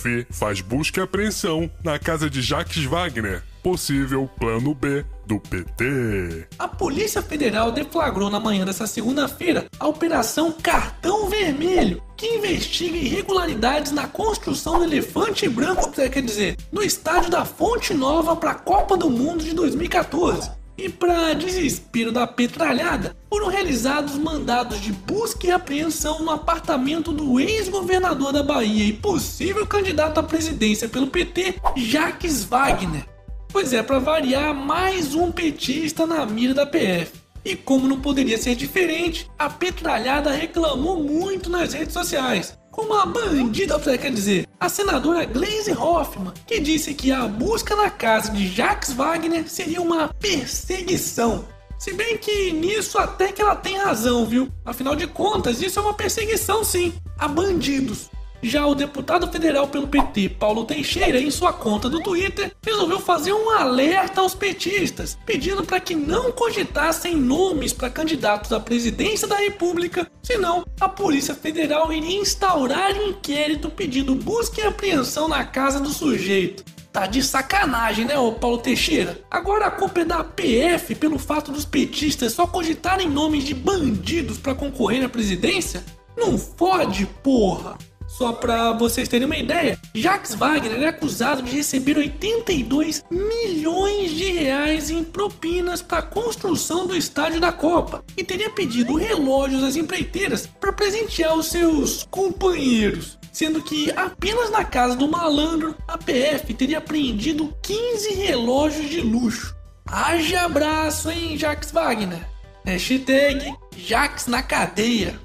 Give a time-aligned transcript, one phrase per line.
[0.00, 6.48] PF faz busca e apreensão na casa de Jacques Wagner, possível plano B do PT.
[6.58, 13.92] A Polícia Federal deflagrou na manhã dessa segunda-feira a Operação Cartão Vermelho, que investiga irregularidades
[13.92, 18.96] na construção do Elefante Branco, quer dizer, no estádio da Fonte Nova para a Copa
[18.96, 20.59] do Mundo de 2014.
[20.80, 27.38] E para desespero da petralhada, foram realizados mandados de busca e apreensão no apartamento do
[27.38, 33.06] ex-governador da Bahia e possível candidato à presidência pelo PT, Jacques Wagner.
[33.52, 37.12] Pois é, para variar, mais um petista na mira da PF.
[37.44, 42.56] E como não poderia ser diferente, a petralhada reclamou muito nas redes sociais.
[42.70, 47.88] Como a bandida, quer dizer, a senadora Glaze Hoffman, que disse que a busca na
[47.88, 51.46] casa de Jacques Wagner seria uma perseguição.
[51.78, 54.52] Se bem que nisso até que ela tem razão, viu?
[54.62, 58.10] Afinal de contas, isso é uma perseguição sim, a bandidos.
[58.42, 63.32] Já o deputado federal pelo PT, Paulo Teixeira, em sua conta do Twitter, resolveu fazer
[63.34, 69.36] um alerta aos petistas, pedindo para que não cogitassem nomes para candidatos à presidência da
[69.36, 75.90] República, senão a Polícia Federal iria instaurar inquérito pedindo busca e apreensão na casa do
[75.90, 76.64] sujeito.
[76.92, 79.20] Tá de sacanagem, né, ô Paulo Teixeira?
[79.30, 84.38] Agora a culpa é da PF pelo fato dos petistas só cogitarem nomes de bandidos
[84.38, 85.84] para concorrer à presidência?
[86.16, 87.78] Não fode, porra!
[88.20, 94.30] Só para vocês terem uma ideia, Jacques Wagner é acusado de receber 82 milhões de
[94.32, 99.74] reais em propinas para a construção do estádio da Copa e teria pedido relógios às
[99.74, 103.18] empreiteiras para presentear os seus companheiros.
[103.32, 109.56] Sendo que apenas na casa do malandro, a PF teria apreendido 15 relógios de luxo.
[109.86, 112.28] Haja abraço, hein, Jacques Wagner?
[112.66, 115.18] Hashtag Jacques na cadeia.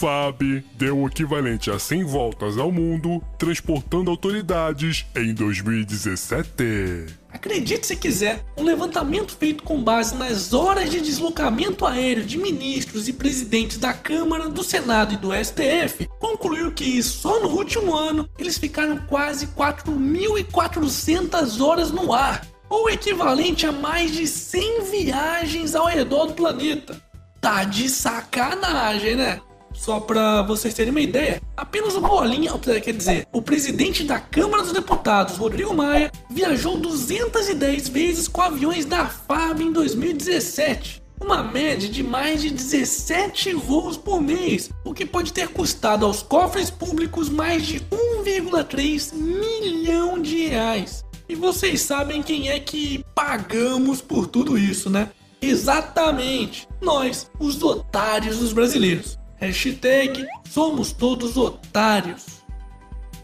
[0.00, 7.04] FAB deu o equivalente a 100 voltas ao mundo, transportando autoridades em 2017.
[7.30, 13.08] Acredite se quiser, um levantamento feito com base nas horas de deslocamento aéreo de ministros
[13.08, 18.26] e presidentes da Câmara, do Senado e do STF concluiu que só no último ano
[18.38, 25.84] eles ficaram quase 4.400 horas no ar, ou equivalente a mais de 100 viagens ao
[25.84, 26.98] redor do planeta.
[27.38, 29.42] Tá de sacanagem, né?
[29.72, 34.62] Só para vocês terem uma ideia, apenas o Bolinha, quer dizer, o presidente da Câmara
[34.62, 41.00] dos Deputados, Rodrigo Maia, viajou 210 vezes com aviões da FAB em 2017.
[41.20, 46.22] Uma média de mais de 17 voos por mês, o que pode ter custado aos
[46.22, 51.04] cofres públicos mais de 1,3 milhão de reais.
[51.28, 55.10] E vocês sabem quem é que pagamos por tudo isso, né?
[55.42, 59.19] Exatamente, nós, os otários dos brasileiros.
[59.40, 62.42] Hashtag somos todos otários.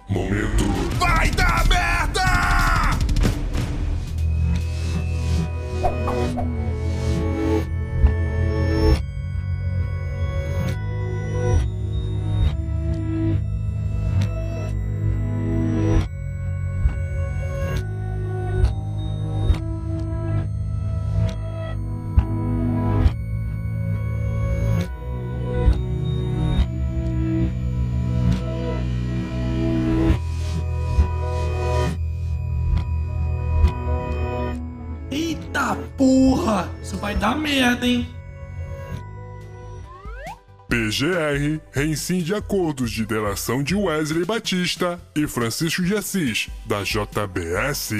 [0.08, 0.65] Momento.
[36.56, 36.70] Porra!
[36.82, 38.08] Isso vai dar merda, hein?
[40.68, 47.90] PGR reincide acordos de delação de Wesley Batista e Francisco de Assis, da JBS.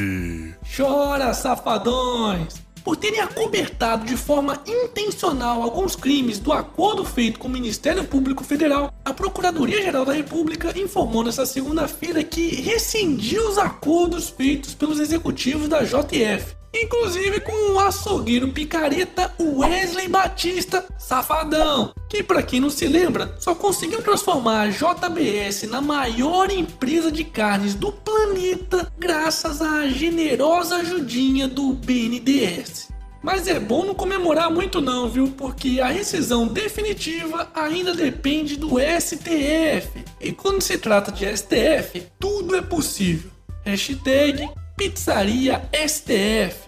[0.77, 2.67] Chora, safadões!
[2.83, 8.45] Por terem acobertado de forma intencional alguns crimes do acordo feito com o Ministério Público
[8.45, 15.69] Federal, a Procuradoria-Geral da República informou nesta segunda-feira que rescindiu os acordos feitos pelos executivos
[15.69, 22.87] da JF, inclusive com o açougueiro picareta Wesley Batista, safadão, que para quem não se
[22.87, 29.87] lembra, só conseguiu transformar a JBS na maior empresa de carnes do planeta graças à
[29.89, 32.89] generosa ajudinha do BNDES.
[33.23, 35.29] Mas é bom não comemorar muito não, viu?
[35.37, 40.05] Porque a rescisão definitiva ainda depende do STF.
[40.21, 43.31] E quando se trata de STF, tudo é possível.
[43.65, 46.66] Hashtag Pizzaria STF.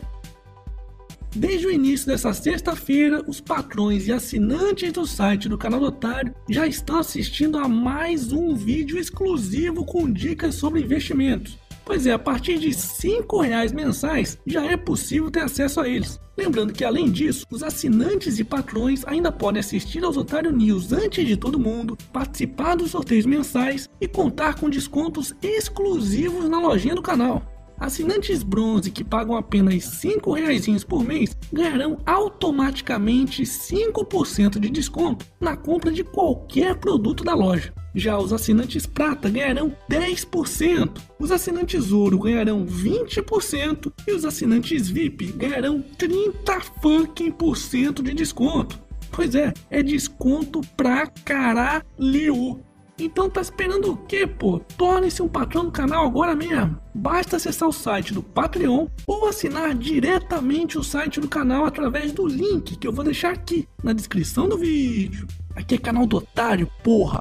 [1.36, 6.34] Desde o início dessa sexta-feira, os patrões e assinantes do site do canal do Otário
[6.48, 11.58] já estão assistindo a mais um vídeo exclusivo com dicas sobre investimentos.
[11.84, 16.18] Pois é, a partir de R$ 5,00 mensais já é possível ter acesso a eles.
[16.36, 21.26] Lembrando que além disso, os assinantes e patrões ainda podem assistir aos Otário News antes
[21.26, 27.02] de todo mundo, participar dos sorteios mensais e contar com descontos exclusivos na lojinha do
[27.02, 27.57] canal.
[27.78, 35.56] Assinantes bronze que pagam apenas 5 reais por mês ganharão automaticamente 5% de desconto na
[35.56, 37.72] compra de qualquer produto da loja.
[37.94, 45.32] Já os assinantes prata ganharão 10%, os assinantes ouro ganharão 20% e os assinantes VIP
[45.32, 48.78] ganharão 30 fucking por cento de desconto.
[49.10, 52.62] Pois é, é desconto pra caralho.
[53.00, 54.58] Então tá esperando o quê, pô?
[54.76, 56.80] Torne-se um patrão do canal agora mesmo.
[56.92, 62.26] Basta acessar o site do Patreon ou assinar diretamente o site do canal através do
[62.26, 65.28] link que eu vou deixar aqui na descrição do vídeo.
[65.54, 67.20] Aqui é canal do Otário, porra!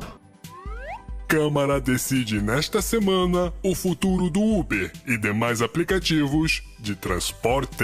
[1.27, 7.83] Câmara decide nesta semana o futuro do Uber e demais aplicativos de transporte.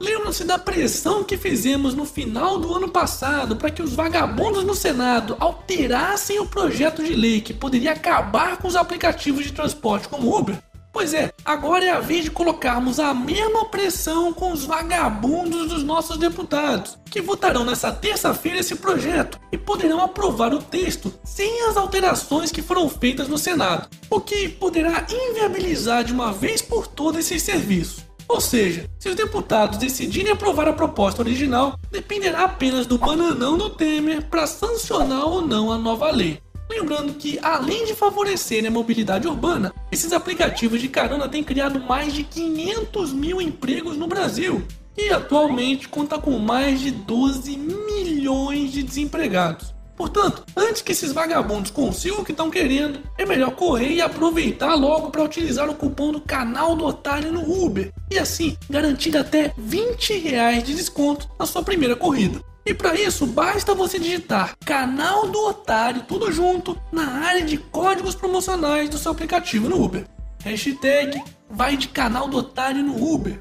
[0.00, 4.74] Lembram-se da pressão que fizemos no final do ano passado para que os vagabundos no
[4.74, 10.34] Senado alterassem o projeto de lei que poderia acabar com os aplicativos de transporte como
[10.34, 10.56] Uber?
[10.92, 15.82] Pois é, agora é a vez de colocarmos a mesma pressão com os vagabundos dos
[15.82, 21.78] nossos deputados, que votarão nessa terça-feira esse projeto e poderão aprovar o texto sem as
[21.78, 27.24] alterações que foram feitas no Senado, o que poderá inviabilizar de uma vez por todas
[27.24, 28.04] esses serviços.
[28.28, 33.70] Ou seja, se os deputados decidirem aprovar a proposta original, dependerá apenas do bananão do
[33.70, 36.40] Temer para sancionar ou não a nova lei.
[36.72, 42.14] Lembrando que, além de favorecerem a mobilidade urbana, esses aplicativos de carona têm criado mais
[42.14, 44.66] de 500 mil empregos no Brasil
[44.96, 49.74] e atualmente conta com mais de 12 milhões de desempregados.
[49.94, 54.74] Portanto, antes que esses vagabundos consigam o que estão querendo, é melhor correr e aproveitar
[54.74, 59.52] logo para utilizar o cupom do canal do Otário no Uber e assim garantir até
[59.58, 62.40] 20 reais de desconto na sua primeira corrida.
[62.64, 68.14] E para isso, basta você digitar canal do Otário, tudo junto, na área de códigos
[68.14, 70.06] promocionais do seu aplicativo no Uber.
[70.44, 73.40] Hashtag vai de canal do Otário no Uber.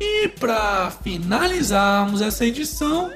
[0.00, 3.12] E para finalizarmos essa edição,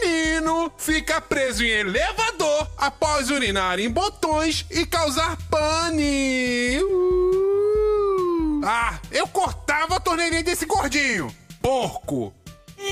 [0.00, 6.80] Menino fica preso em elevador após urinar em botões e causar pane.
[6.82, 8.60] Uh.
[8.64, 11.34] Ah, eu cortava a torneirinha desse gordinho.
[11.60, 12.32] Porco.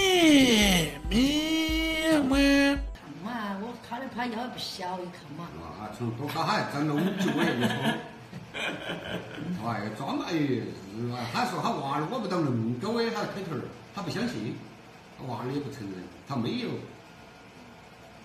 [0.08, 2.78] É mesmo, é.
[3.22, 5.48] 嘛，我看了怕腰不小一看嘛。
[5.60, 7.74] 啊，从多卡海挣了五九我也不错。
[9.68, 10.64] 哎，装哎，是
[11.32, 13.62] 他说他娃儿我不到那么高哎，他开头儿
[13.94, 14.56] 他不相信，
[15.18, 16.70] 他娃儿也不承认，他没有，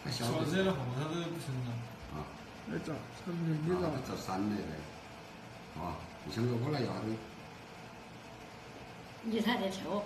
[0.03, 1.67] 他晓得说这的话，他都不承认。
[2.15, 2.23] 啊，
[2.65, 2.93] 你找，
[3.25, 4.71] 他们你啊找，三来的，
[5.81, 7.11] 啊，你想着我来压的，
[9.23, 10.01] 你睇这跳，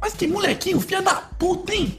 [0.00, 1.98] Mas que molequinho, filha da puta, hein?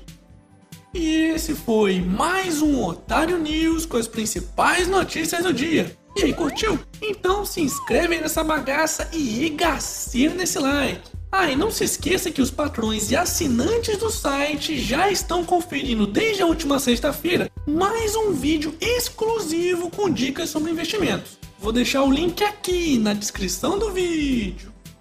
[0.94, 5.98] E esse foi mais um Otário News com as principais notícias do dia.
[6.16, 6.80] E aí, curtiu?
[7.02, 11.10] Então se inscreve nessa bagaça e regaceia nesse like.
[11.32, 16.08] Ah, e não se esqueça que os patrões e assinantes do site já estão conferindo
[16.08, 21.38] desde a última sexta-feira mais um vídeo exclusivo com dicas sobre investimentos.
[21.60, 24.75] Vou deixar o link aqui na descrição do vídeo.